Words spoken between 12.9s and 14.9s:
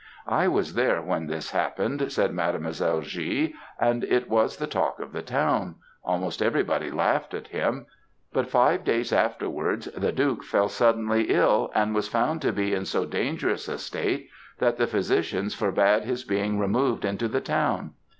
dangerous a state, that the